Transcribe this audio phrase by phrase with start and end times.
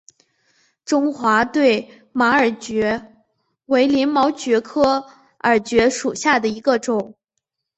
[0.83, 3.13] 中华对马耳蕨
[3.67, 5.05] 为鳞毛蕨科
[5.41, 7.13] 耳蕨属下的一个种。